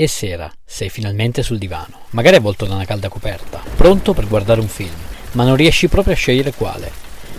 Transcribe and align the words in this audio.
E 0.00 0.06
sera, 0.06 0.48
sei 0.64 0.90
finalmente 0.90 1.42
sul 1.42 1.58
divano, 1.58 2.02
magari 2.10 2.36
avvolto 2.36 2.66
da 2.66 2.76
una 2.76 2.84
calda 2.84 3.08
coperta, 3.08 3.60
pronto 3.74 4.14
per 4.14 4.28
guardare 4.28 4.60
un 4.60 4.68
film, 4.68 4.94
ma 5.32 5.42
non 5.42 5.56
riesci 5.56 5.88
proprio 5.88 6.14
a 6.14 6.16
scegliere 6.16 6.52
quale. 6.52 6.88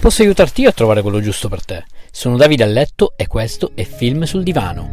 Posso 0.00 0.22
aiutarti 0.22 0.62
io 0.62 0.70
a 0.70 0.72
trovare 0.72 1.00
quello 1.00 1.20
giusto 1.20 1.48
per 1.48 1.64
te. 1.64 1.84
Sono 2.10 2.36
Davide 2.36 2.64
a 2.64 2.66
letto 2.66 3.12
e 3.14 3.28
questo 3.28 3.70
è 3.76 3.84
Film 3.84 4.24
sul 4.24 4.42
divano. 4.42 4.90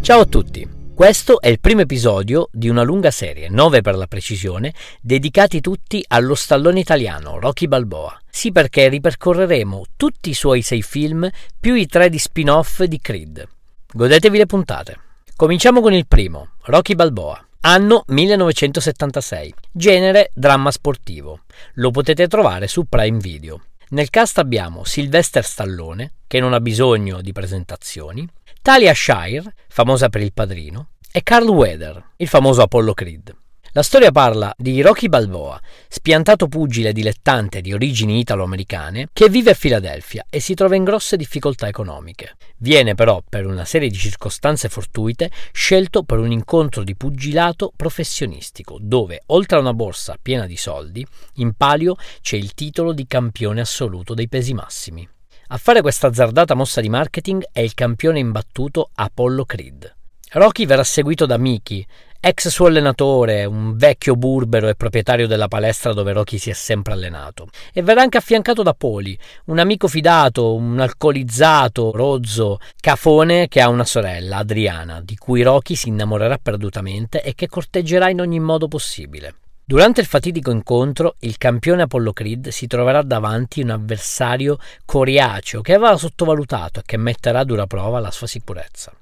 Ciao 0.00 0.22
a 0.22 0.24
tutti. 0.24 0.68
Questo 0.92 1.40
è 1.40 1.46
il 1.46 1.60
primo 1.60 1.82
episodio 1.82 2.48
di 2.50 2.68
una 2.68 2.82
lunga 2.82 3.12
serie, 3.12 3.48
nove 3.48 3.80
per 3.80 3.94
la 3.94 4.08
precisione, 4.08 4.74
dedicati 5.00 5.60
tutti 5.60 6.04
allo 6.08 6.34
stallone 6.34 6.80
italiano 6.80 7.38
Rocky 7.38 7.68
Balboa. 7.68 8.20
Sì, 8.28 8.50
perché 8.50 8.88
ripercorreremo 8.88 9.84
tutti 9.94 10.30
i 10.30 10.34
suoi 10.34 10.62
sei 10.62 10.82
film 10.82 11.30
più 11.60 11.74
i 11.74 11.86
tre 11.86 12.08
di 12.08 12.18
spin-off 12.18 12.82
di 12.82 12.98
Creed. 13.00 13.46
Godetevi 13.92 14.36
le 14.36 14.46
puntate. 14.46 14.98
Cominciamo 15.38 15.80
con 15.80 15.92
il 15.92 16.08
primo, 16.08 16.48
Rocky 16.64 16.96
Balboa. 16.96 17.40
Anno 17.60 18.02
1976. 18.08 19.54
Genere 19.70 20.32
dramma 20.34 20.72
sportivo. 20.72 21.42
Lo 21.74 21.92
potete 21.92 22.26
trovare 22.26 22.66
su 22.66 22.86
Prime 22.88 23.18
Video. 23.18 23.66
Nel 23.90 24.10
cast 24.10 24.38
abbiamo 24.38 24.82
Sylvester 24.82 25.44
Stallone, 25.44 26.14
che 26.26 26.40
non 26.40 26.54
ha 26.54 26.60
bisogno 26.60 27.20
di 27.20 27.30
presentazioni, 27.30 28.28
Talia 28.60 28.92
Shire, 28.92 29.54
famosa 29.68 30.08
per 30.08 30.22
il 30.22 30.32
padrino, 30.32 30.88
e 31.12 31.22
Carl 31.22 31.46
Weather, 31.46 32.04
il 32.16 32.26
famoso 32.26 32.62
Apollo 32.62 32.94
Creed. 32.94 33.32
La 33.78 33.84
storia 33.84 34.10
parla 34.10 34.52
di 34.58 34.80
Rocky 34.80 35.08
Balboa, 35.08 35.56
spiantato 35.86 36.48
pugile 36.48 36.92
dilettante 36.92 37.60
di 37.60 37.72
origini 37.72 38.18
italo-americane, 38.18 39.10
che 39.12 39.28
vive 39.28 39.52
a 39.52 39.54
Filadelfia 39.54 40.26
e 40.28 40.40
si 40.40 40.54
trova 40.54 40.74
in 40.74 40.82
grosse 40.82 41.16
difficoltà 41.16 41.68
economiche. 41.68 42.34
Viene 42.56 42.96
però, 42.96 43.22
per 43.22 43.46
una 43.46 43.64
serie 43.64 43.88
di 43.88 43.94
circostanze 43.94 44.68
fortuite, 44.68 45.30
scelto 45.52 46.02
per 46.02 46.18
un 46.18 46.32
incontro 46.32 46.82
di 46.82 46.96
pugilato 46.96 47.72
professionistico, 47.76 48.78
dove, 48.80 49.22
oltre 49.26 49.58
a 49.58 49.60
una 49.60 49.74
borsa 49.74 50.16
piena 50.20 50.46
di 50.46 50.56
soldi, 50.56 51.06
in 51.34 51.52
palio 51.52 51.94
c'è 52.20 52.34
il 52.34 52.54
titolo 52.54 52.92
di 52.92 53.06
campione 53.06 53.60
assoluto 53.60 54.12
dei 54.12 54.26
pesi 54.26 54.54
massimi. 54.54 55.08
A 55.50 55.56
fare 55.56 55.82
questa 55.82 56.08
azzardata 56.08 56.56
mossa 56.56 56.80
di 56.80 56.88
marketing 56.88 57.44
è 57.52 57.60
il 57.60 57.74
campione 57.74 58.18
imbattuto 58.18 58.90
Apollo 58.92 59.44
Creed. 59.44 59.94
Rocky 60.30 60.66
verrà 60.66 60.84
seguito 60.84 61.24
da 61.24 61.38
Mickey, 61.38 61.86
ex 62.20 62.48
suo 62.48 62.66
allenatore, 62.66 63.44
un 63.44 63.76
vecchio 63.76 64.16
burbero 64.16 64.68
e 64.68 64.74
proprietario 64.74 65.26
della 65.26 65.48
palestra 65.48 65.92
dove 65.92 66.12
Rocky 66.12 66.38
si 66.38 66.50
è 66.50 66.52
sempre 66.52 66.92
allenato. 66.92 67.48
E 67.72 67.82
verrà 67.82 68.02
anche 68.02 68.18
affiancato 68.18 68.62
da 68.62 68.74
Poli, 68.74 69.16
un 69.46 69.58
amico 69.58 69.88
fidato, 69.88 70.54
un 70.54 70.80
alcolizzato, 70.80 71.92
rozzo, 71.92 72.58
cafone 72.80 73.48
che 73.48 73.60
ha 73.60 73.68
una 73.68 73.84
sorella, 73.84 74.38
Adriana, 74.38 75.00
di 75.00 75.16
cui 75.16 75.42
Rocky 75.42 75.74
si 75.74 75.88
innamorerà 75.88 76.38
perdutamente 76.38 77.22
e 77.22 77.34
che 77.34 77.48
corteggerà 77.48 78.10
in 78.10 78.20
ogni 78.20 78.40
modo 78.40 78.66
possibile. 78.66 79.34
Durante 79.64 80.00
il 80.00 80.06
fatidico 80.06 80.50
incontro, 80.50 81.16
il 81.20 81.36
campione 81.36 81.82
Apollo 81.82 82.14
Creed 82.14 82.48
si 82.48 82.66
troverà 82.66 83.02
davanti 83.02 83.60
un 83.60 83.68
avversario 83.68 84.58
coriaceo 84.86 85.60
che 85.60 85.74
aveva 85.74 85.96
sottovalutato 85.96 86.80
e 86.80 86.82
che 86.86 86.96
metterà 86.96 87.40
a 87.40 87.44
dura 87.44 87.66
prova 87.66 88.00
la 88.00 88.10
sua 88.10 88.26
sicurezza. 88.26 88.92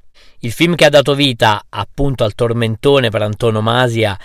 Il 0.40 0.52
film 0.52 0.74
che 0.74 0.84
ha 0.84 0.90
dato 0.90 1.14
vita 1.14 1.64
appunto 1.68 2.24
al 2.24 2.34
tormentone 2.34 3.10
per 3.10 3.22
antonomasia. 3.22 4.18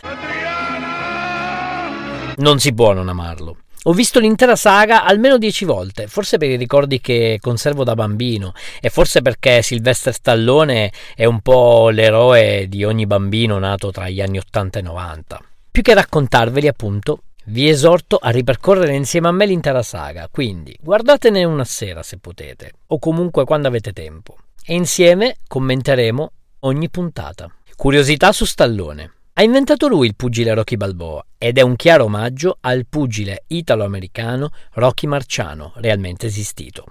Non 2.37 2.59
si 2.59 2.73
può 2.73 2.93
non 2.93 3.09
amarlo. 3.09 3.57
Ho 3.85 3.93
visto 3.93 4.19
l'intera 4.19 4.55
saga 4.55 5.05
almeno 5.05 5.39
dieci 5.39 5.65
volte, 5.65 6.05
forse 6.05 6.37
per 6.37 6.51
i 6.51 6.55
ricordi 6.55 7.01
che 7.01 7.39
conservo 7.41 7.83
da 7.83 7.95
bambino 7.95 8.53
e 8.79 8.91
forse 8.91 9.23
perché 9.23 9.63
Sylvester 9.63 10.13
Stallone 10.13 10.91
è 11.15 11.25
un 11.25 11.39
po' 11.39 11.89
l'eroe 11.89 12.67
di 12.67 12.83
ogni 12.83 13.07
bambino 13.07 13.57
nato 13.57 13.89
tra 13.89 14.07
gli 14.07 14.21
anni 14.21 14.37
80 14.37 14.77
e 14.77 14.81
90. 14.83 15.41
Più 15.71 15.81
che 15.81 15.95
raccontarveli, 15.95 16.67
appunto, 16.67 17.23
vi 17.45 17.69
esorto 17.69 18.17
a 18.17 18.29
ripercorrere 18.29 18.93
insieme 18.93 19.29
a 19.29 19.31
me 19.31 19.47
l'intera 19.47 19.81
saga, 19.81 20.29
quindi 20.31 20.77
guardatene 20.79 21.43
una 21.43 21.65
sera 21.65 22.03
se 22.03 22.17
potete, 22.19 22.73
o 22.85 22.99
comunque 22.99 23.45
quando 23.45 23.67
avete 23.67 23.93
tempo 23.93 24.35
e 24.65 24.73
insieme 24.73 25.37
commenteremo 25.47 26.31
ogni 26.59 26.89
puntata. 26.89 27.53
Curiosità 27.75 28.31
su 28.31 28.45
Stallone. 28.45 29.13
Ha 29.33 29.43
inventato 29.43 29.87
lui 29.87 30.07
il 30.07 30.15
pugile 30.15 30.53
Rocky 30.53 30.75
Balboa 30.75 31.25
ed 31.37 31.57
è 31.57 31.61
un 31.61 31.75
chiaro 31.75 32.03
omaggio 32.03 32.57
al 32.61 32.85
pugile 32.87 33.43
italo-americano 33.47 34.51
Rocky 34.73 35.07
Marciano, 35.07 35.73
realmente 35.77 36.27
esistito. 36.27 36.85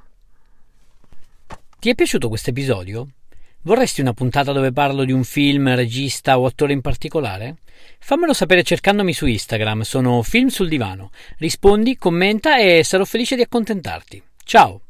Ti 1.78 1.90
è 1.90 1.94
piaciuto 1.94 2.28
questo 2.28 2.50
episodio? 2.50 3.08
Vorresti 3.62 4.00
una 4.00 4.14
puntata 4.14 4.52
dove 4.52 4.72
parlo 4.72 5.04
di 5.04 5.12
un 5.12 5.22
film, 5.22 5.74
regista 5.74 6.38
o 6.38 6.46
attore 6.46 6.72
in 6.72 6.80
particolare? 6.80 7.58
Fammelo 7.98 8.32
sapere 8.32 8.62
cercandomi 8.62 9.12
su 9.12 9.26
Instagram, 9.26 9.82
sono 9.82 10.22
Film 10.22 10.48
sul 10.48 10.68
Divano. 10.68 11.10
Rispondi, 11.36 11.96
commenta 11.96 12.58
e 12.58 12.82
sarò 12.84 13.04
felice 13.04 13.36
di 13.36 13.42
accontentarti. 13.42 14.22
Ciao! 14.44 14.80